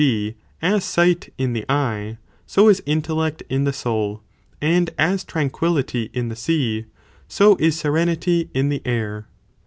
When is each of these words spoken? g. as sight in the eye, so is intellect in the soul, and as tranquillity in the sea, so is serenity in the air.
g. 0.01 0.33
as 0.63 0.83
sight 0.83 1.31
in 1.37 1.53
the 1.53 1.63
eye, 1.69 2.17
so 2.47 2.67
is 2.67 2.81
intellect 2.87 3.43
in 3.49 3.65
the 3.65 3.71
soul, 3.71 4.23
and 4.59 4.89
as 4.97 5.23
tranquillity 5.23 6.09
in 6.11 6.27
the 6.27 6.35
sea, 6.35 6.85
so 7.27 7.55
is 7.59 7.77
serenity 7.77 8.49
in 8.51 8.69
the 8.69 8.81
air. 8.83 9.27